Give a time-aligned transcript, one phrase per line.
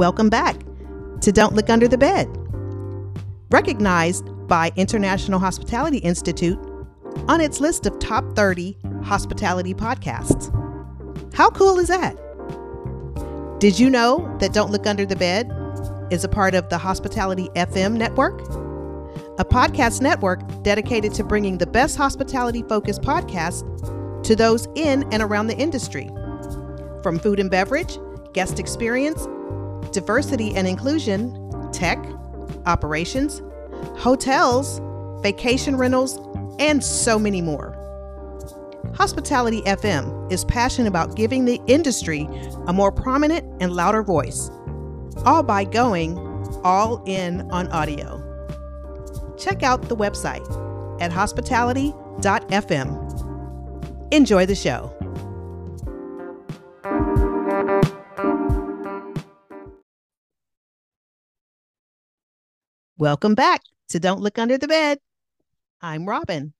[0.00, 0.56] Welcome back
[1.20, 2.26] to Don't Look Under the Bed.
[3.50, 6.58] Recognized by International Hospitality Institute
[7.28, 10.48] on its list of top 30 hospitality podcasts.
[11.34, 12.16] How cool is that?
[13.60, 15.52] Did you know that Don't Look Under the Bed
[16.10, 18.40] is a part of the Hospitality FM network?
[19.38, 25.22] A podcast network dedicated to bringing the best hospitality focused podcasts to those in and
[25.22, 26.08] around the industry.
[27.02, 27.98] From food and beverage,
[28.32, 29.28] guest experience,
[29.92, 31.98] diversity and inclusion, tech,
[32.66, 33.42] operations,
[33.96, 34.80] hotels,
[35.22, 36.18] vacation rentals,
[36.58, 37.76] and so many more.
[38.94, 42.28] Hospitality FM is passionate about giving the industry
[42.66, 44.50] a more prominent and louder voice,
[45.24, 46.18] all by going
[46.64, 48.18] all in on audio.
[49.38, 50.44] Check out the website
[51.00, 54.12] at hospitality.fm.
[54.12, 54.94] Enjoy the show.
[63.00, 64.98] Welcome back to Don't Look Under the Bed.
[65.80, 66.52] I'm Robin.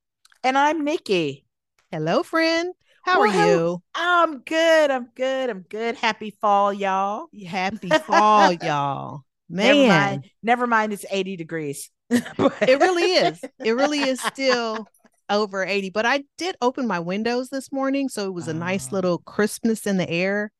[0.42, 1.44] And I'm Nikki.
[1.90, 2.72] Hello, friend.
[3.04, 3.82] How Well, are you?
[3.94, 4.90] I'm good.
[4.90, 5.50] I'm good.
[5.50, 5.96] I'm good.
[5.96, 7.26] Happy fall, y'all.
[7.46, 9.20] Happy fall, y'all.
[9.50, 10.30] Never mind.
[10.42, 10.94] Never mind.
[10.94, 11.90] It's 80 degrees.
[12.08, 13.38] it really is.
[13.62, 14.86] It really is still
[15.28, 15.90] over 80.
[15.90, 18.08] But I did open my windows this morning.
[18.08, 18.94] So it was a nice Oh.
[18.94, 20.52] little crispness in the air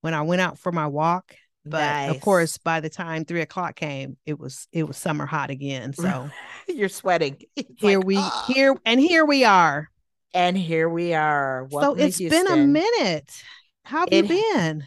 [0.00, 1.34] when I went out for my walk.
[1.70, 5.50] But of course, by the time three o'clock came, it was it was summer hot
[5.50, 5.92] again.
[5.96, 6.30] So
[6.68, 7.38] you're sweating.
[7.56, 9.90] It's here like, we "Ah." here and here we are.
[10.34, 11.66] and here we are.
[11.70, 13.30] so Welcome to it's been a minute.
[13.84, 14.86] How have It- you been?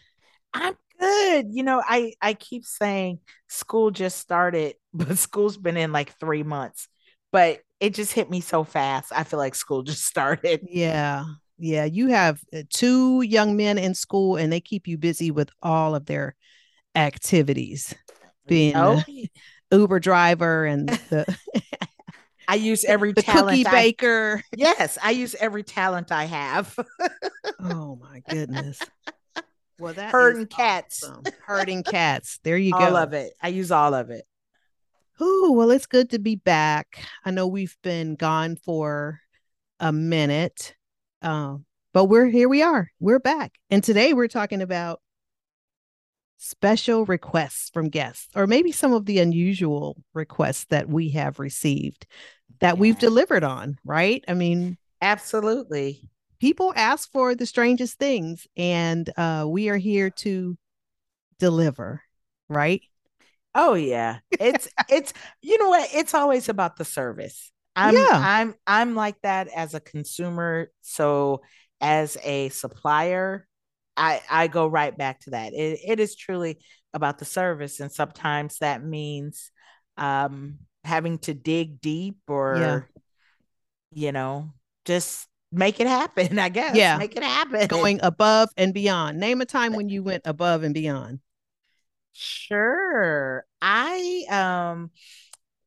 [0.54, 1.48] I'm good.
[1.52, 6.44] You know, I I keep saying school just started, but school's been in like three
[6.44, 6.88] months.
[7.32, 9.12] But it just hit me so fast.
[9.16, 10.62] I feel like school just started.
[10.70, 11.26] Yeah.
[11.60, 11.86] Yeah.
[11.86, 15.94] You have uh, two young men in school and they keep you busy with all
[15.96, 16.36] of their
[17.00, 17.96] activities,
[18.48, 19.02] being Oh,
[19.72, 21.26] Uber driver and the,
[22.48, 23.50] I use every the talent.
[23.50, 24.44] cookie I- baker.
[24.56, 26.78] yes, I use every talent I have.
[27.60, 28.80] Oh my goodness.
[29.80, 31.04] Well, that Herding cats.
[31.04, 31.24] awesome.
[31.46, 32.40] Herding cats.
[32.44, 32.86] There you all go.
[32.88, 33.32] All of it.
[33.42, 34.26] I use all of it.
[35.22, 37.02] Ooh, well, it's good to be back.
[37.24, 39.20] I know we've been gone for
[39.80, 40.76] a minute,
[41.22, 42.50] um, but we're here.
[42.50, 42.90] We are.
[43.00, 45.00] We're back, and today we're talking about
[46.40, 52.08] special requests from guests, or maybe some of the unusual requests that we have received
[52.62, 53.78] that we've delivered on.
[53.86, 54.24] Right?
[54.28, 56.10] I mean, Absolutely.
[56.40, 60.58] people ask for the strangest things, and uh, we are here to
[61.38, 62.02] deliver.
[62.48, 62.82] Right?
[63.54, 64.20] Oh yeah.
[64.32, 65.90] It's it's you know what?
[65.94, 67.52] It's always about the service.
[67.76, 68.08] I'm Yeah.
[68.12, 70.72] I'm I'm like that as a consumer.
[70.82, 71.42] So
[71.82, 73.48] as a supplier,
[74.00, 75.54] I I go right back to that.
[75.54, 76.60] It it is truly
[76.94, 77.80] about the service.
[77.80, 79.52] And sometimes that means
[79.98, 82.88] um having to dig deep or
[83.92, 84.54] you know,
[84.86, 86.76] just make it happen, I guess.
[86.76, 86.98] Yeah.
[86.98, 87.68] Make it happen.
[87.68, 89.20] Going above and beyond.
[89.20, 91.20] Name a time when you went above and beyond.
[92.14, 93.46] Sure.
[93.62, 94.92] I um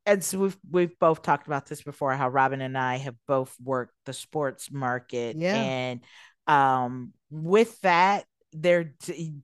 [0.04, 3.94] as we've we've both talked about this before, how Robin and I have both worked
[4.06, 5.37] the sports market.
[5.37, 5.54] Yeah.
[5.54, 6.00] And
[6.47, 8.95] um with that, there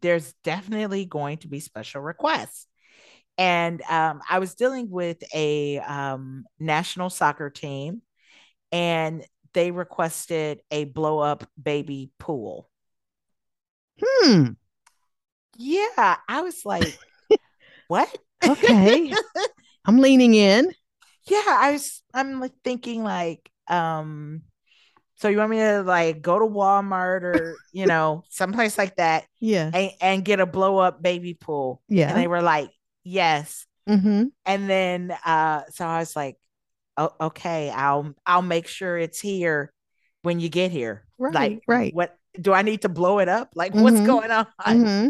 [0.01, 2.67] there's definitely going to be special requests.
[3.37, 8.03] And um I was dealing with a um national soccer team
[8.73, 12.69] and they requested a blow up baby pool.
[14.01, 14.53] Hmm.
[15.57, 16.95] Yeah, I was like,
[17.89, 18.17] what?
[18.45, 19.13] Okay.
[19.85, 20.73] I'm leaning in.
[21.27, 24.43] yeah, I was I'm like thinking like, um,
[25.19, 29.27] so you want me to like go to Walmart or you know, someplace like that
[29.41, 29.71] Yeah.
[29.73, 31.83] and, and get a blow up baby pool.
[31.89, 32.09] Yeah.
[32.09, 32.71] And they were like,
[33.05, 33.67] yes.
[33.89, 34.25] Mm-hmm.
[34.47, 36.37] And then uh so I was like,
[36.97, 39.73] oh, okay, I'll I'll make sure it's here
[40.23, 41.05] when you get here.
[41.19, 41.35] Right.
[41.35, 41.95] like right.
[41.95, 43.51] what do I need to blow it up?
[43.55, 44.07] Like what's Mhm.
[44.07, 44.47] going on?
[44.61, 45.09] Mm-hmm.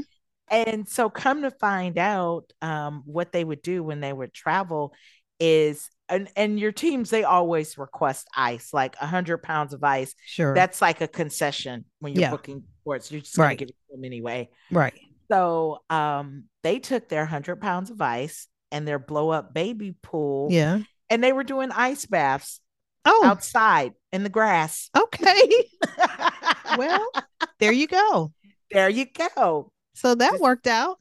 [0.50, 4.94] And so, come to find out, um, what they would do when they would travel
[5.38, 10.14] is, and, and your teams, they always request ice, like a hundred pounds of ice.
[10.24, 10.54] Sure.
[10.54, 12.30] That's like a concession when you're Yeah.
[12.30, 13.10] booking sports.
[13.12, 13.58] You're just gonna Right.
[13.58, 14.48] give it to them anyway.
[14.70, 14.94] right.
[15.30, 20.48] So, um, they took their hundred pounds of ice and their blow up baby pool,
[20.50, 20.80] Yeah.
[21.10, 22.60] and they were doing ice baths
[23.04, 24.90] Oh, outside in the grass.
[24.96, 25.64] okay.
[26.78, 27.10] well,
[27.58, 28.32] there you go.
[28.70, 29.06] there you
[29.36, 29.72] go.
[29.94, 30.98] So that worked out.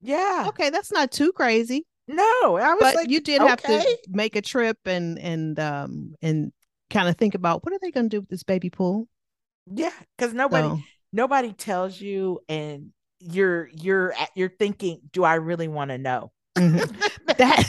[0.00, 0.44] Yeah.
[0.48, 1.86] Okay, that's not too crazy.
[2.06, 6.14] No, I was But like, you did have to make a trip and and um
[6.22, 6.52] and
[6.90, 9.08] kind of think about what are they going to do with this baby pool?
[9.66, 10.78] yeah, because nobody So,
[11.12, 12.90] nobody tells you and
[13.20, 16.32] you're you're you're thinking, do I really want to know?
[16.58, 16.84] Mm-hmm.
[17.38, 17.64] that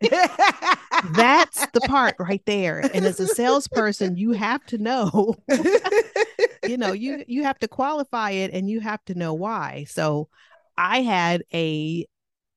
[1.02, 2.88] that's the part right there.
[2.92, 5.34] And as a salesperson, you have to know.
[6.64, 9.84] you know, you you have to qualify it and you have to know why.
[9.88, 10.28] So
[10.76, 12.06] I had a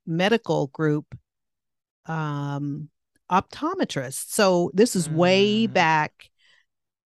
[0.05, 1.17] medical group
[2.05, 2.89] um
[3.31, 4.29] optometrist.
[4.31, 5.73] So this is way Mm.
[5.73, 6.29] back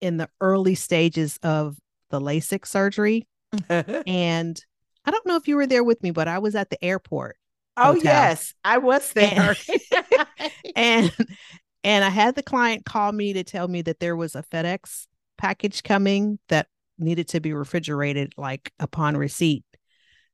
[0.01, 1.77] in the early stages of
[2.09, 3.27] the LASIK surgery.
[4.05, 4.59] And
[5.05, 7.37] I don't know if you were there with me, but I was at the airport
[7.77, 8.03] oh Hotel.
[8.03, 9.55] yes, I was there.
[10.75, 11.11] and
[11.83, 15.07] and I had the client call me to tell me that there was a FedEx
[15.37, 16.67] package coming that
[16.99, 19.65] needed to be refrigerated like upon receipt.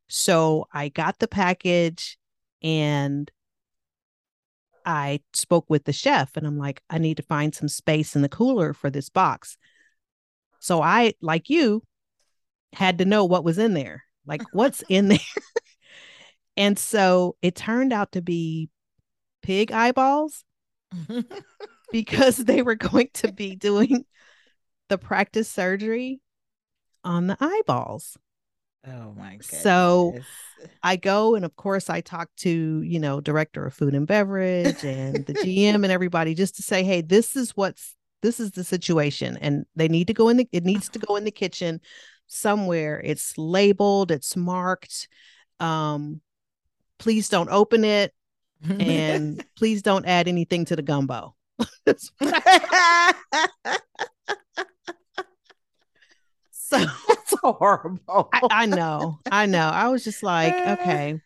[0.08, 2.18] So I got the package
[2.62, 3.32] and
[4.86, 8.22] I spoke with the chef and I'm like, I need to find some space in
[8.22, 9.58] the cooler for this box.
[10.60, 11.84] So I, like you,
[12.74, 14.04] had to know what was in there.
[14.26, 15.20] Like, what's in there?
[16.58, 18.70] and so it turned out to be
[19.42, 20.44] pig eyeballs
[21.92, 24.06] because they were going to be doing
[24.90, 26.22] the practice surgery
[27.04, 28.18] on the eyeballs.
[28.88, 29.62] Oh my goodness.
[29.62, 30.16] So-
[30.84, 34.84] I go and of course I talk to, you know, director of food and beverage
[34.84, 38.66] and the GM and everybody just to say, "Hey, this is what's this is the
[38.66, 41.80] situation and they need to go in the it needs to go in the kitchen
[42.28, 43.02] somewhere.
[43.04, 45.08] It's labeled, it's marked.
[45.62, 46.20] Um
[46.98, 48.14] please don't open it
[48.70, 51.36] and please don't add anything to the gumbo."
[56.52, 56.86] so
[57.44, 58.30] horrible.
[58.34, 59.68] I, I know, I know.
[59.68, 61.20] I was just like, okay.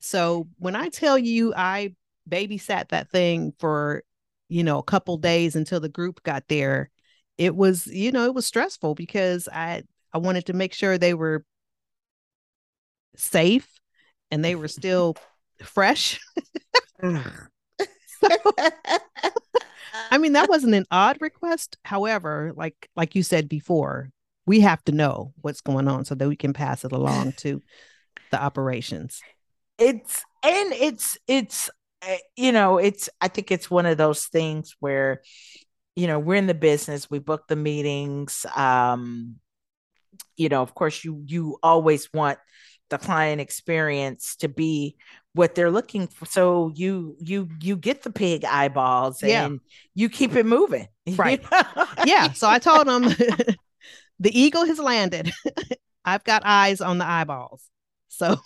[0.00, 1.94] So when I tell you I
[2.28, 4.02] babysat that thing for,
[4.48, 6.90] you know, a couple days until the group got there,
[7.38, 11.14] it was, you know, it was stressful because I I wanted to make sure they
[11.14, 11.44] were
[13.16, 13.68] safe
[14.30, 15.16] and they were still
[15.62, 16.20] fresh.
[20.10, 21.76] I mean, that wasn't an odd request.
[21.84, 24.10] However, like like you said before,
[24.50, 27.62] we have to know what's going on so that we can pass it along to
[28.32, 29.22] the operations.
[29.78, 31.70] it's and it's it's
[32.02, 35.22] uh, you know it's i think it's one of those things where
[35.94, 39.36] you know we're in the business we book the meetings um
[40.36, 42.38] you know of course you you always want
[42.88, 44.96] the client experience to be
[45.34, 49.46] what they're looking for so you you you get the pig eyeballs Yeah.
[49.46, 49.60] and
[49.94, 51.40] you keep it moving you Right.
[51.52, 51.86] know?
[52.04, 52.32] Yeah.
[52.32, 53.04] So I told them
[54.20, 55.32] the eagle has landed.
[56.04, 57.64] I've got eyes on the eyeballs.
[58.08, 58.36] So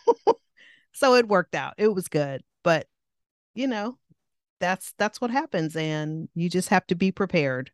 [0.93, 1.75] so it worked out.
[1.79, 2.43] It was good.
[2.63, 2.87] But
[3.55, 3.99] you know,
[4.61, 7.71] that's that's what happens and you just have to be prepared.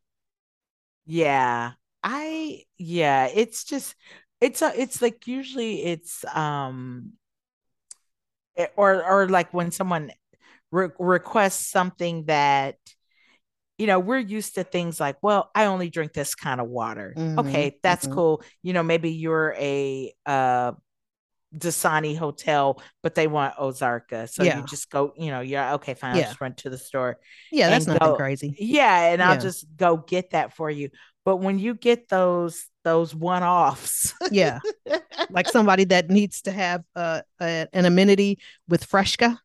[1.06, 1.73] Yeah.
[2.02, 3.94] I yeah, it's just
[4.41, 7.12] it's a it's like usually it's um
[8.56, 10.12] eh, or or like when someone
[10.70, 12.76] re- requests something that
[13.81, 17.15] you know we're used to things like well I only drink this kind of water.
[17.17, 18.15] Mhm, Okay, that's mhm.
[18.15, 18.43] cool.
[18.62, 20.73] You know, maybe you're a uh
[21.56, 24.29] Dasani hotel, but they want Ozarka.
[24.29, 24.59] So Yeah.
[24.59, 26.12] you just go, you know, you're okay, fine.
[26.15, 27.19] I'll just run to the store.
[27.50, 28.55] Yeah, that's nothing crazy.
[28.59, 30.91] Yeah, and I'll just go get that for you.
[31.25, 34.60] But when you get those those one offs, Yeah.
[35.31, 39.41] like somebody that needs to have uh, a, an amenity with Fresca.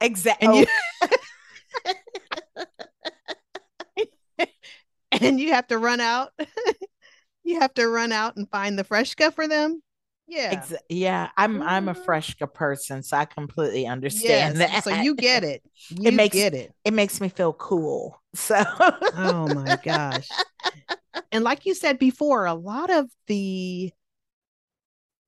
[0.00, 0.60] exactly.
[0.60, 0.66] You
[5.26, 6.30] and you have to run out.
[7.44, 9.82] you have to run out and find the Fresca for them.
[10.26, 10.54] Yeah.
[10.54, 12.04] Exa- yeah, I'm I'm a Mhm.
[12.04, 14.70] Fresca person, so I completely understand Yes.
[14.70, 14.84] that.
[14.84, 15.62] So you get it.
[15.88, 16.72] You makes- get it.
[16.84, 18.20] it makes me feel cool.
[18.34, 18.62] So
[19.16, 20.28] Oh my gosh.
[21.32, 23.92] And like you said before, a lot of the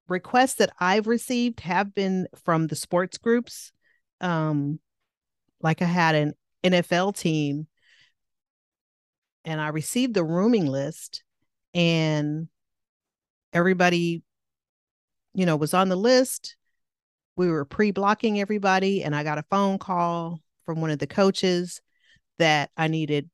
[0.08, 3.72] requests that I've received have been from the sports groups.
[4.20, 4.78] Um,
[5.60, 7.66] like I had an NFL team
[9.44, 11.22] and I received the rooming list
[11.74, 12.48] and
[13.52, 14.22] everybody,
[15.34, 16.56] you know, was on the list.
[17.36, 21.80] We were pre-blocking everybody and I got a phone call from one of the coaches
[22.38, 23.28] that I needed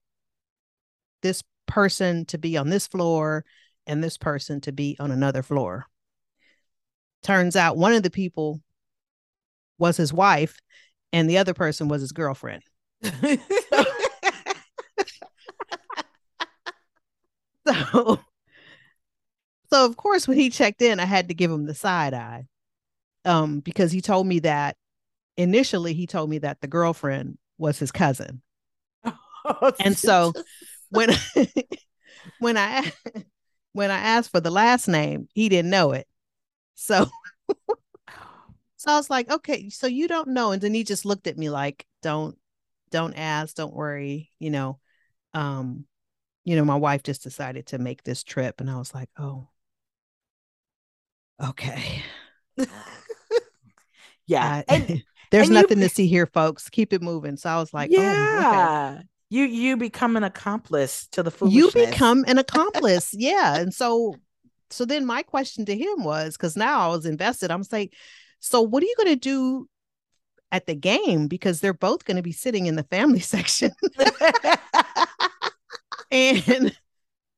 [1.22, 3.44] this person to be on this floor
[3.86, 5.86] and this person to be on another floor.
[7.22, 8.60] Turns out one of the people
[9.78, 10.58] was his wife
[11.12, 12.62] and the other person was his girlfriend.
[17.92, 18.20] So
[19.70, 22.46] so of course when he checked in I had to give him the side eye.
[23.24, 24.76] Um because he told me that
[25.36, 28.42] initially he told me that the girlfriend was his cousin.
[29.80, 30.34] And so
[30.90, 31.10] when
[32.38, 32.92] when I
[33.72, 36.06] when I asked for the last name, he didn't know it.
[36.74, 37.06] So
[38.76, 40.52] So I was like, okay, so you don't know.
[40.52, 42.38] And then he just looked at me like, don't,
[42.90, 44.78] don't ask, don't worry, you know.
[45.34, 45.86] Um,
[46.48, 48.58] you know, my wife just decided to make this trip.
[48.58, 49.48] And I was like, oh,
[51.44, 52.02] okay.
[52.58, 52.64] Oh.
[54.26, 54.62] yeah.
[54.66, 56.70] I, and, there's and nothing you, to see here, folks.
[56.70, 57.36] Keep it moving.
[57.36, 58.40] So I was like, yeah.
[58.40, 59.04] Oh, okay.
[59.28, 61.74] You you become an accomplice to the foolishness.
[61.74, 63.10] You become an accomplice.
[63.12, 63.56] yeah.
[63.56, 64.14] And so
[64.70, 67.50] so then my question to him was because now I was invested.
[67.50, 67.90] I'm saying,
[68.40, 69.68] so what are you going to do
[70.50, 71.28] at the game?
[71.28, 73.72] Because they're both going to be sitting in the family section.
[76.46, 76.76] and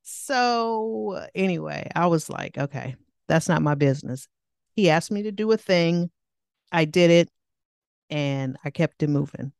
[0.02, 2.96] so anyway, I was like, okay,
[3.28, 4.28] that's not my business.
[4.74, 6.10] He asked me to do a thing.
[6.72, 7.28] I did it
[8.10, 9.52] and I kept it moving.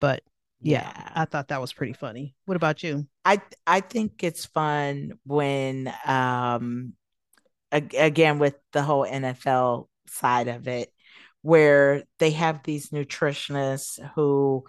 [0.00, 0.22] But
[0.60, 2.34] yeah, yeah, I thought that was pretty funny.
[2.46, 3.06] What about you?
[3.24, 6.94] I I think it's fun when um
[7.72, 10.92] again with the whole NFL side of it
[11.42, 14.64] where they have these nutritionists who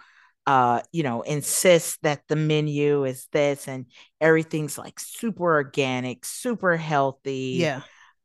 [0.46, 3.86] uh you know insist that the menu is this and
[4.20, 7.80] everything's like super organic super healthy yeah.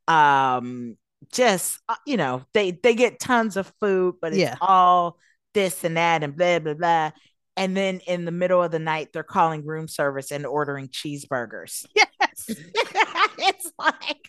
[0.08, 0.96] um
[1.32, 4.56] just uh, you know they they get tons of food but it's yeah.
[4.60, 5.18] all
[5.54, 7.10] this and that and blah blah blah.
[7.56, 11.86] And then in the middle of the night they're calling room service and ordering cheeseburgers.
[11.94, 12.08] Yes.
[13.44, 14.28] It's like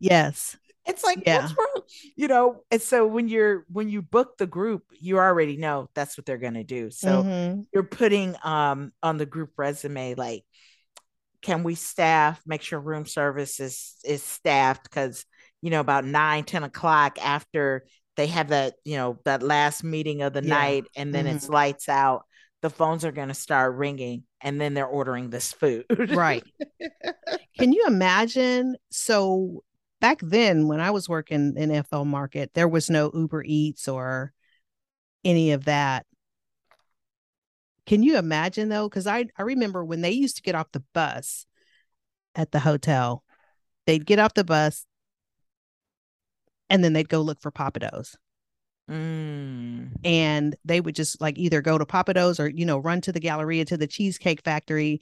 [0.00, 0.56] yes
[0.88, 1.42] it's like yeah.
[1.42, 1.82] what's wrong
[2.16, 6.16] you know and so when you're when you book the group you already know that's
[6.16, 7.60] what they're going to do so mm-hmm.
[7.72, 10.44] you're putting um on the group resume like
[11.42, 15.24] can we staff make sure room service is is staffed because
[15.62, 17.84] you know about nine ten o'clock after
[18.16, 20.48] they have that you know that last meeting of the yeah.
[20.48, 21.36] night and then mm-hmm.
[21.36, 22.24] it's lights out
[22.60, 26.42] the phones are going to start ringing and then they're ordering this food right
[27.58, 29.62] can you imagine so
[30.00, 34.32] back then when i was working in fl market there was no uber eats or
[35.24, 36.06] any of that
[37.86, 40.84] can you imagine though because I, I remember when they used to get off the
[40.92, 41.46] bus
[42.34, 43.24] at the hotel
[43.86, 44.86] they'd get off the bus
[46.70, 48.14] and then they'd go look for Pappadeaux.
[48.90, 49.92] Mm.
[50.04, 53.20] And they would just like either go to Pappadeaux or, you know, run to the
[53.20, 55.00] Galleria to the Cheesecake Factory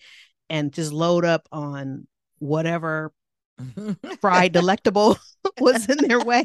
[0.49, 2.07] and just load up on
[2.39, 3.13] whatever
[4.21, 5.17] fried delectable
[5.61, 6.45] was in their way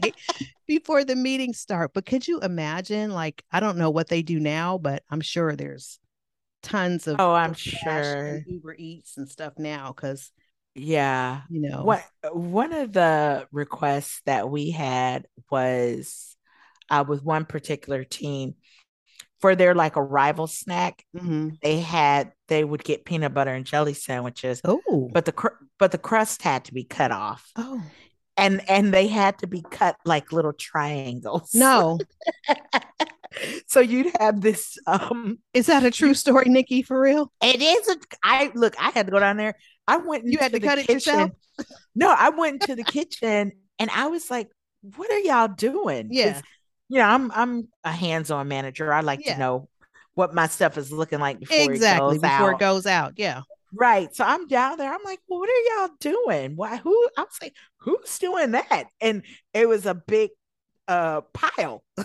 [0.67, 1.91] before the meeting start.
[1.93, 5.55] But could you imagine, like, I don't know what they do now, but I'm sure
[5.55, 5.99] there's
[6.63, 10.31] tons of oh, I'm sure Uber Eats and stuff now because
[10.73, 11.41] yeah.
[11.49, 16.35] You know, what one of the requests that we had was
[16.89, 18.55] uh, with one particular team
[19.41, 21.03] for their like arrival snack.
[21.15, 21.49] Mm-hmm.
[21.61, 24.61] They had they would get peanut butter and jelly sandwiches.
[24.63, 27.49] Oh, but the cr- but the crust had to be cut off.
[27.55, 27.83] Oh,
[28.37, 31.53] and and they had to be cut like little triangles.
[31.53, 31.99] No.
[33.67, 37.87] so you'd have this um is that a true story nikki for real it is
[37.87, 39.55] a i look i had to go down there
[39.87, 40.89] i went you had to cut kitchen.
[40.89, 41.31] it yourself
[41.95, 44.49] no i went into the kitchen and i was like
[44.97, 46.41] what are y'all doing yeah
[46.91, 49.33] yeah i'm i'm a hands-on manager i like yeah.
[49.33, 49.69] to know
[50.13, 52.53] what my stuff is looking like before exactly it before out.
[52.55, 53.41] it goes out yeah
[53.73, 54.13] Right.
[54.13, 54.93] So I'm down there.
[54.93, 56.55] I'm like, well, what are y'all doing?
[56.55, 58.85] Why who I was like, who's doing that?
[58.99, 60.31] And it was a big
[60.87, 61.83] uh pile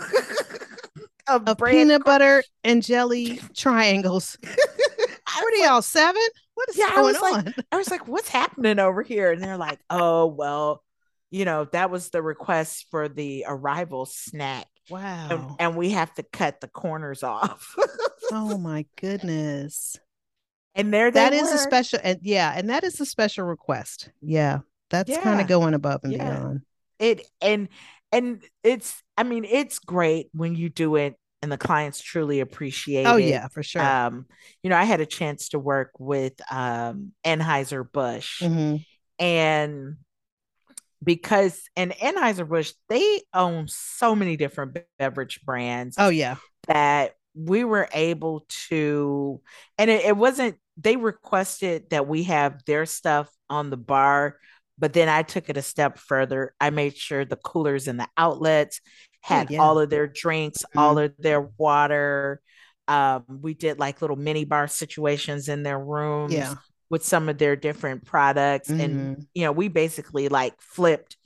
[1.29, 4.39] of, of peanut butter and jelly triangles.
[4.45, 6.23] what are y'all seven?
[6.55, 7.45] What is yeah, going I on?
[7.45, 9.33] Like, I was like, what's happening over here?
[9.33, 10.85] And they're like, oh well,
[11.31, 14.67] you know, that was the request for the arrival snack.
[14.91, 15.29] Wow.
[15.31, 17.75] And, and we have to cut the corners off.
[18.33, 19.97] oh my goodness.
[20.75, 21.39] And there that were.
[21.39, 24.11] is a special and yeah, and that is a special request.
[24.21, 24.61] Yeah.
[24.91, 25.23] That's yeah.
[25.23, 26.31] kind of going above and yeah.
[26.31, 26.61] beyond.
[26.99, 27.69] It and
[28.13, 33.07] and it's i mean it's great when you do it and the clients truly appreciate
[33.07, 33.27] oh it.
[33.27, 34.27] yeah for sure um
[34.63, 38.77] you know i had a chance to work with um anheuser-busch mm-hmm.
[39.19, 39.97] and
[41.03, 46.37] because and anheuser-busch they own so many different beverage brands oh yeah
[46.67, 49.41] that we were able to
[49.79, 54.37] and it, it wasn't they requested that we have their stuff on the bar
[54.79, 56.55] but then I took it a step further.
[56.61, 58.81] I made sure the coolers and the outlets
[59.21, 59.61] had yeah.
[59.61, 60.79] all of their drinks, mm-hmm.
[60.79, 62.41] all of their water.
[62.89, 66.55] Um, we did like little mini bar situations in their rooms yeah.
[66.91, 68.71] With some of their different products.
[68.71, 68.81] Mm-hmm.
[68.81, 71.17] And, you know, we basically like flipped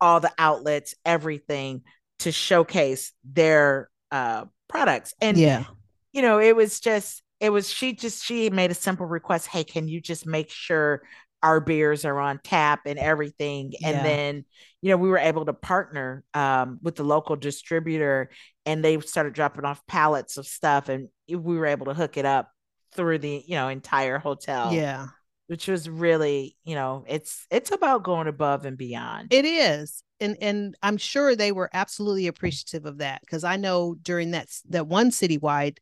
[0.00, 1.82] all the outlets, everything
[2.20, 5.14] to showcase their uh, products.
[5.20, 5.64] And, yeah,
[6.12, 9.48] you know, it was just, it was, she just, she made a simple request.
[9.48, 11.02] Hey, can you just make sure
[11.42, 13.72] our beers are on tap and everything.
[13.82, 14.02] And Yeah.
[14.04, 14.44] then,
[14.80, 18.30] you know, we were able to partner um, with the local distributor
[18.64, 22.24] and they started dropping off pallets of stuff and we were able to hook it
[22.24, 22.51] up
[22.94, 24.72] through the, you know, entire hotel.
[24.72, 25.06] Yeah.
[25.48, 29.32] Which was really, you know, it's it's about going above and beyond.
[29.32, 30.02] It is.
[30.20, 34.48] And and I'm sure they were absolutely appreciative of that because I know during that
[34.70, 35.78] that one citywide,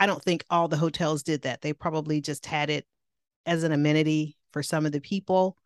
[0.00, 1.60] I don't think all the hotels did that.
[1.60, 2.86] They probably just had it
[3.46, 5.56] as an amenity for some of the people.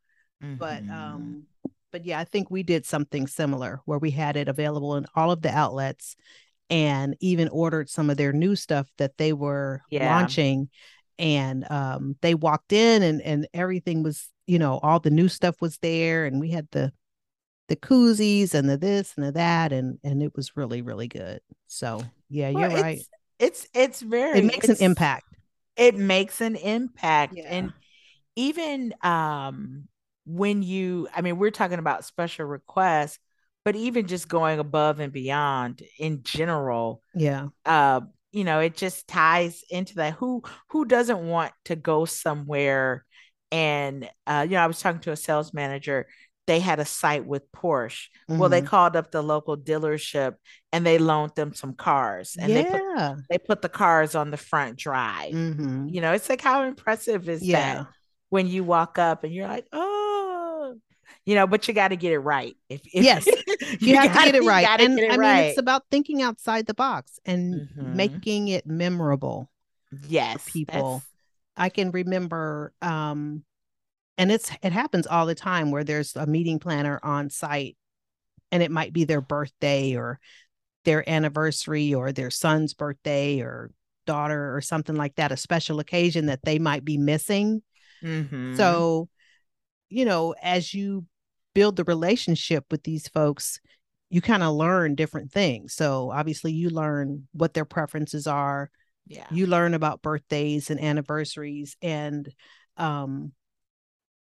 [0.40, 0.90] But Mhm.
[0.90, 1.46] um
[1.90, 5.30] but yeah, I think we did something similar where we had it available in all
[5.30, 6.16] of the outlets
[6.70, 10.00] and even ordered some of their new stuff that they were Yeah.
[10.00, 10.68] launching
[11.18, 15.60] and um they walked in and and everything was you know all the new stuff
[15.60, 16.92] was there and we had the
[17.68, 21.40] the koozies and the this and the that and and it was really really good
[21.66, 23.08] so yeah Well, you're right It's
[23.38, 25.24] it's, it's very it makes an impact
[25.76, 27.34] It makes an impact.
[27.34, 27.44] Yeah.
[27.46, 27.72] And
[28.36, 29.88] even um
[30.26, 33.18] when you I mean, we're talking about special requests,
[33.68, 38.00] but even just going above and beyond in general, yeah uh,
[38.32, 40.14] you know, it just ties into that.
[40.14, 43.04] Who who doesn't want to go somewhere
[43.52, 46.06] and uh, you know, I was talking to a sales manager.
[46.46, 48.06] They had a site with Porsche.
[48.26, 48.66] Well, they Mhm.
[48.68, 50.36] called up the local dealership
[50.72, 54.30] and they loaned them some cars and they put yeah they put the cars on
[54.30, 55.34] the front drive.
[55.34, 55.92] Mhm.
[55.92, 57.86] You know, it's like how impressive is yeah that
[58.30, 59.97] when you walk up and you're like, oh,
[61.28, 62.56] you know, but you got to get it right.
[62.70, 63.26] If, if Yes.
[63.80, 65.40] you, have gotta- get it right and it i mean right.
[65.50, 67.94] it's about thinking outside the box and Mhm.
[67.94, 69.50] making it memorable
[70.08, 71.02] yes, people.
[71.56, 73.44] I can remember um
[74.16, 77.76] and it's it happens all the time where there's a meeting planner on site
[78.50, 80.18] and it might be their birthday or
[80.86, 83.70] their anniversary or their son's birthday or
[84.06, 87.62] daughter or something like that a special occasion that they might be missing
[88.02, 88.56] Mhm.
[88.56, 89.08] so
[89.90, 91.04] you know as you
[91.58, 93.58] build the relationship with these folks
[94.10, 95.74] you kind of learn different things.
[95.74, 98.70] So obviously you learn what their preferences are.
[99.06, 102.32] Yeah, you learn about birthdays and anniversaries and
[102.76, 103.32] um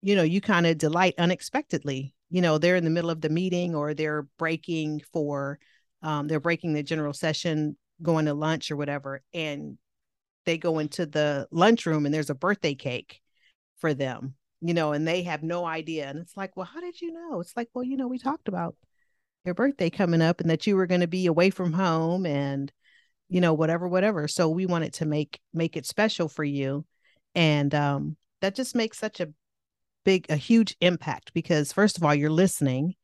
[0.03, 2.14] you know you kind of delight unexpectedly.
[2.31, 5.61] You know they're in the middle of the meeting or they're breaking for
[6.03, 9.79] um they're breaking the general session going to lunch or whatever and
[10.47, 13.21] they go into the lunchroom and there's a birthday cake
[13.79, 17.01] for them you know and they have no idea and it's like well how did
[17.01, 18.77] you know it's like well you know we talked about
[19.44, 22.70] your birthday coming up and that you were going to be away from home and
[23.29, 26.85] you know whatever whatever so we wanted to make make it special for you
[27.35, 29.29] and um that just makes such a
[30.05, 32.94] big a huge impact because first of all you're listening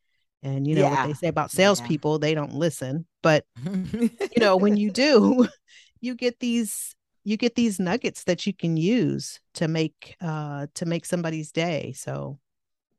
[0.42, 1.56] and you know what they say about Yeah.
[1.58, 5.46] salespeople they don't listen but you know when you do
[6.00, 6.94] you get these
[7.26, 11.92] you get these nuggets that you can use to make uh to make somebody's day
[11.92, 12.38] so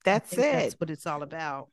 [0.03, 0.41] that's it.
[0.41, 1.69] that's what it's all about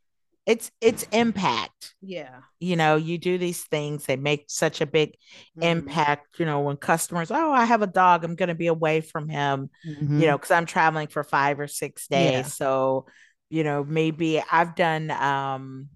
[0.47, 1.95] It's it's impact.
[2.01, 5.15] yeah You know, you do these things, they make such a big
[5.61, 6.39] impact.
[6.39, 9.29] You know, when customers, oh, I have a dog, I'm going to be away from
[9.29, 9.71] him.
[9.87, 10.21] Mhm.
[10.21, 12.33] you know, because I'm traveling for five or six days.
[12.33, 12.43] Yeah.
[12.49, 13.07] So,
[13.51, 15.89] you know, maybe I've done um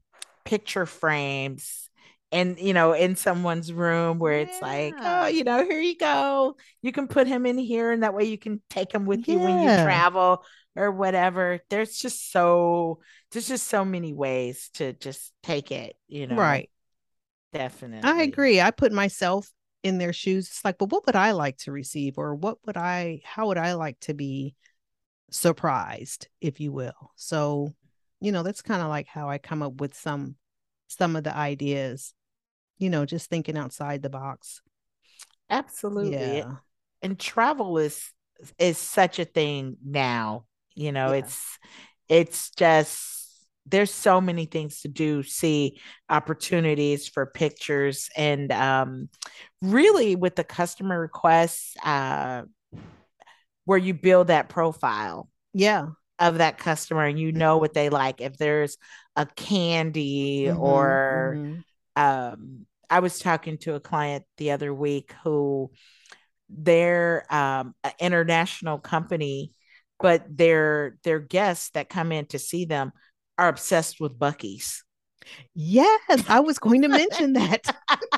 [0.44, 1.87] picture frames
[2.30, 6.56] and you know, in someone's room where it's like, oh, you know, here you go.
[6.82, 9.38] You can put him in here and that way you can take him with you
[9.38, 10.44] when you travel
[10.76, 11.60] or whatever.
[11.70, 13.00] There's just so
[13.32, 16.36] there's just so many ways to just take it, you know.
[16.36, 16.70] right
[17.52, 18.08] Definitely.
[18.08, 18.60] I agree.
[18.60, 19.50] I put myself
[19.82, 20.48] in their shoes.
[20.48, 22.18] It's like, well, what would I like to receive?
[22.18, 24.54] Or what would I, how would I like to be
[25.30, 27.12] surprised, if you will?
[27.16, 27.74] So,
[28.20, 30.36] you know, that's kind of like how I come up with some,
[30.88, 32.12] some of the ideas,
[32.78, 34.62] you know, just thinking outside the box.
[35.50, 36.44] Absolutely.
[36.44, 36.56] Yeah.
[37.02, 38.12] and travel is
[38.58, 41.12] is such a thing now you know Yeah.
[41.12, 41.58] it's
[42.08, 49.08] it's just there's so many things to do see opportunities for pictures and um
[49.60, 52.42] really with the customer requests uh
[53.64, 55.88] where you build that profile Yeah.
[56.18, 58.76] of that customer and you know what they like if there's
[59.16, 61.64] a candy Mhm, or mhm.
[61.98, 65.70] Um I was talking to a client the other week who
[66.48, 69.52] they're um an international company,
[70.00, 72.92] but their their guests that come in to see them
[73.36, 74.84] are obsessed with Buc-ee's.
[75.54, 76.24] Yes.
[76.28, 77.76] I was going to mention that.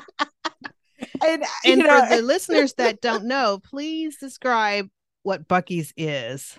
[1.23, 4.89] And, And know, for the listeners that don't know, please describe
[5.23, 6.57] what Buc-ee's is.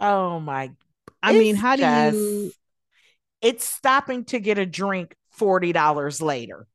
[0.00, 0.70] oh my
[1.22, 2.52] I mean, how do you
[3.42, 6.66] it's stopping to get a drink $40 later.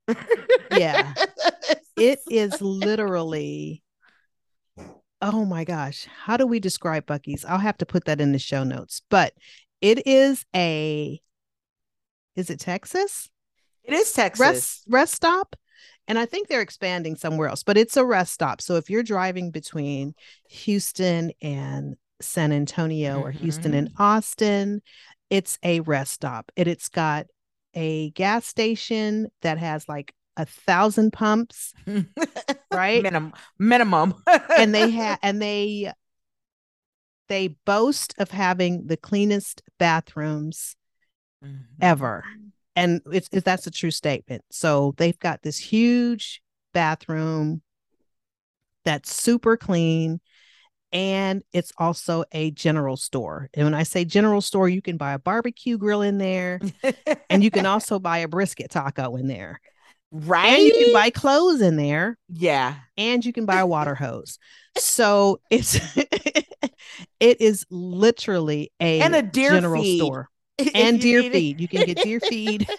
[0.72, 1.14] Yeah.
[1.98, 3.84] it is literally
[5.22, 7.46] oh my gosh, how do we describe Buc-ee's?
[7.46, 9.02] I'll have to put that in the show notes.
[9.10, 9.34] But
[9.80, 11.22] it is a
[12.36, 13.30] is it Texas?
[13.84, 14.40] It is Texas.
[14.40, 15.56] Rest rest stop.
[16.08, 18.62] And I think they're expanding somewhere else, but it's a rest stop.
[18.62, 20.14] So if you're driving between
[20.50, 23.28] Houston and San Antonio mm-hmm.
[23.28, 24.02] or Houston and mm-hmm.
[24.02, 24.82] Austin,
[25.30, 26.52] it's a rest stop.
[26.58, 27.28] And it's got
[27.74, 31.74] a gas station that has like a thousand pumps,
[32.74, 33.04] right?
[33.04, 34.14] Minimum, minimum.
[34.58, 35.92] and they have, and they,
[37.28, 40.76] they boast of having the cleanest bathrooms
[41.44, 41.62] mm-hmm.
[41.82, 42.24] ever,
[42.76, 44.44] and it's, it's that's a true statement.
[44.52, 46.42] So they've got this huge
[46.74, 47.62] bathroom
[48.84, 50.20] that's super clean
[50.92, 53.50] and it's also a general store.
[53.54, 56.60] And when I say general store, you can buy a barbecue grill in there,
[57.30, 59.60] and you can also buy a brisket taco in there.
[60.12, 60.48] Right.
[60.48, 62.18] And you can buy clothes in there.
[62.28, 62.76] Yeah.
[62.98, 64.38] And you can buy a water hose.
[64.78, 70.00] so it's it is literally a and a deer general feed.
[70.00, 70.30] store.
[70.76, 71.60] And deer feed.
[71.60, 72.70] You can get deer feed.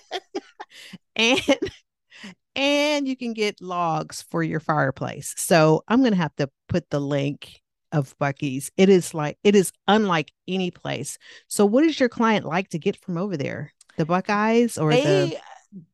[1.17, 1.41] and
[2.55, 5.35] and you can get logs for your fireplace.
[5.39, 7.62] So I'm gonna have to put the link
[7.93, 8.71] of Buc-ee's.
[8.77, 11.19] It is like it is unlike any place.
[11.49, 13.73] So what does your client like to get from over there?
[13.99, 15.37] The Buckeyes or they, the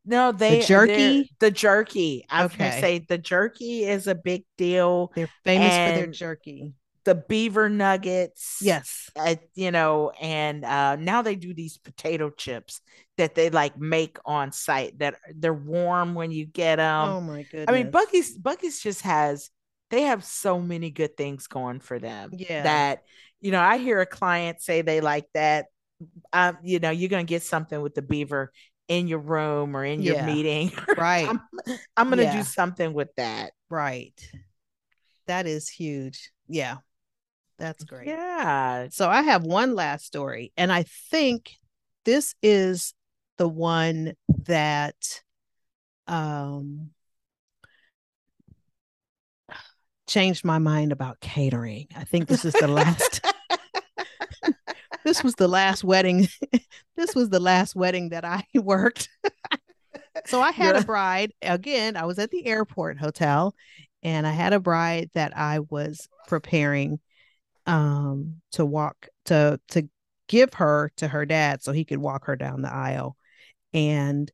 [0.04, 1.30] no, they the jerky.
[1.38, 2.24] The jerky.
[2.30, 2.70] I was okay.
[2.70, 5.12] gonna say the jerky is a big deal.
[5.14, 6.74] They're famous for their jerky.
[7.04, 8.58] The beaver nuggets.
[8.60, 9.10] Yes.
[9.16, 12.80] Uh, you know, and uh, now they do these potato chips
[13.16, 17.08] that they like make on site that they're warm when you get them.
[17.08, 17.66] Oh my goodness.
[17.68, 19.50] I mean, Buc-ee's Buc-ee's just has
[19.90, 22.30] they have so many good things going for them.
[22.32, 22.62] Yeah.
[22.62, 23.04] That,
[23.40, 25.66] you know, I hear a client say they like that.
[26.32, 28.52] Um, you know, you're gonna get something with the beaver
[28.88, 30.26] in your room or in your yeah.
[30.26, 30.72] meeting.
[30.96, 31.28] Right.
[31.28, 31.40] I'm,
[31.96, 32.36] I'm gonna yeah.
[32.36, 33.52] do something with that.
[33.70, 34.14] Right.
[35.26, 36.30] That is huge.
[36.48, 36.78] Yeah.
[37.58, 38.06] That's great.
[38.06, 38.88] Yeah.
[38.90, 41.56] So I have one last story, and I think
[42.04, 42.94] this is
[43.36, 44.14] the one
[44.46, 45.22] that
[46.06, 46.90] um
[50.08, 51.86] changed my mind about catering.
[51.96, 53.24] I think this is the last.
[55.04, 56.28] this was the last wedding.
[56.96, 59.08] this was the last wedding that I worked.
[60.26, 60.80] so I had yeah.
[60.80, 61.32] a bride.
[61.42, 63.54] Again, I was at the airport hotel
[64.02, 66.98] and I had a bride that I was preparing
[67.66, 69.86] um to walk to to
[70.26, 73.16] give her to her dad so he could walk her down the aisle.
[73.74, 74.30] And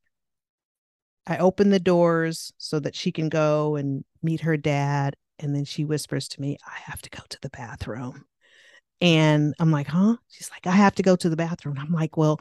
[1.26, 5.64] I opened the doors so that she can go and meet her dad and then
[5.64, 8.24] she whispers to me, I have to go to the bathroom.
[9.00, 10.16] And I'm like, huh?
[10.28, 11.78] She's like, I have to go to the bathroom.
[11.78, 12.40] I'm like, well,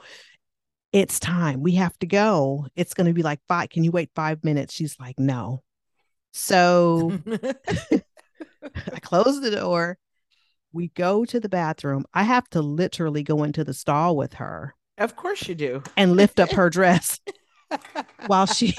[0.91, 1.61] it's time.
[1.61, 2.67] We have to go.
[2.75, 3.69] It's going to be like five.
[3.69, 4.73] Can you wait five minutes?
[4.73, 5.63] She's like, no.
[6.31, 7.19] So
[7.91, 9.97] I close the door.
[10.71, 12.05] We go to the bathroom.
[12.13, 14.75] I have to literally go into the stall with her.
[14.97, 15.83] Of course you do.
[15.97, 17.19] And lift up her dress
[18.27, 18.75] while she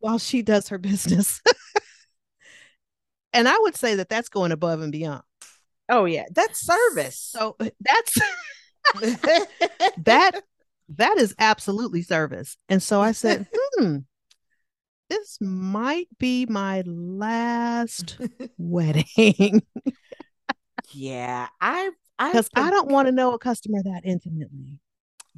[0.00, 1.40] while she does her business
[3.32, 5.22] and I would say that that's going above and beyond.
[5.88, 7.18] Oh yeah, that's service.
[7.18, 8.18] So that's
[10.04, 10.42] that
[10.96, 12.56] that is absolutely service.
[12.68, 13.98] And so I said, hmm,
[15.10, 18.18] this might be my last
[18.56, 19.62] wedding.
[20.92, 24.80] yeah, I because I don't want to know a customer that intimately.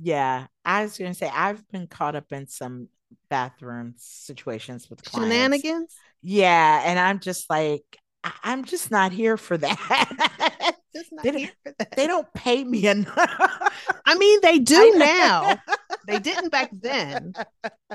[0.02, 2.88] Yeah, I was going to say I've been caught up in some
[3.28, 5.32] bathroom situations with clients.
[5.32, 5.94] Shenanigans?
[6.22, 6.82] Yeah.
[6.84, 7.84] And I'm just like,
[8.24, 10.76] I- am just not here for that.
[11.22, 11.92] they, that.
[11.96, 13.72] they don't pay me enough.
[14.04, 15.58] I mean, they do now.
[16.06, 17.32] they didn't back then,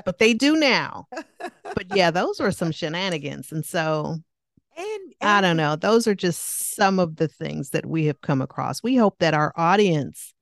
[0.04, 1.06] but they do now.
[1.74, 3.52] But yeah, those were some shenanigans.
[3.52, 4.16] And so
[4.76, 5.76] and, and, I don't know.
[5.76, 8.82] Those are just some of the things that we have come across.
[8.82, 10.34] We hope that our audience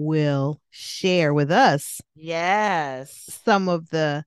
[0.00, 3.40] will share with us yes.
[3.44, 4.24] some of the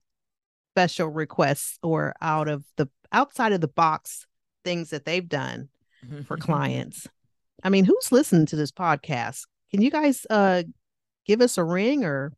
[0.72, 4.26] special requests or out of the outside of the box
[4.64, 5.68] things that they've done
[6.26, 7.06] for clients.
[7.62, 9.42] I mean who's listening to this podcast?
[9.70, 10.64] Can you guys uh
[11.26, 12.32] give us a ring or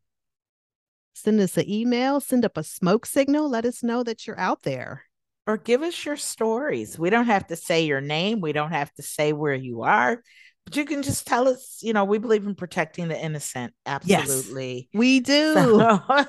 [1.13, 4.63] send us an email send up a smoke signal let us know that you're out
[4.63, 5.03] there.
[5.47, 6.99] Or give us your stories.
[6.99, 8.41] We don't have to say your name.
[8.41, 10.21] We don't have to say where you are
[10.67, 13.73] but you can just tell us, you know, we believe in protecting the innocent.
[13.85, 14.89] Absolutely.
[14.91, 15.53] Yes, we do.
[15.53, 15.99] So-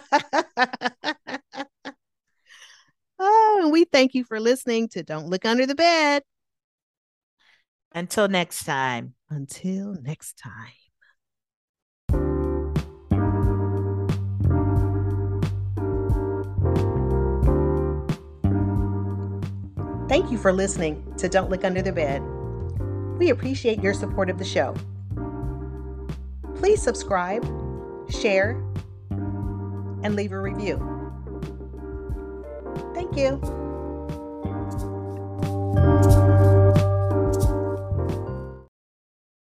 [3.18, 6.22] oh, and we thank you for listening to Don't Look Under the Bed.
[7.90, 9.14] Until next time.
[9.29, 10.70] Until next time.
[20.09, 22.22] Thank you for listening to Don't Look Under the Bed.
[23.18, 24.74] We appreciate your support of the show.
[26.57, 27.44] Please subscribe,
[28.11, 28.62] share,
[29.11, 30.78] and leave a review.
[32.94, 33.38] Thank you.